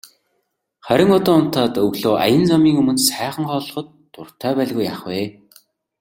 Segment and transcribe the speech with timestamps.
[0.85, 5.21] Харин одоо унтаад өглөө аян замын өмнө сайхан хооллоход дуртай байлгүй яах вэ.